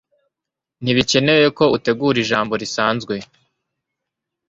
ntibikenewe 0.83 1.47
ko 1.57 1.65
utegura 1.75 2.17
ijambo 2.23 2.53
risanzwe 2.61 3.15